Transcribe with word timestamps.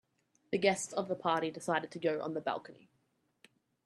The 0.49 0.57
guests 0.57 0.93
of 0.93 1.07
the 1.09 1.15
party 1.15 1.51
decided 1.51 1.91
to 1.91 1.99
go 1.99 2.23
on 2.23 2.33
the 2.33 2.41
balcony. 2.41 2.89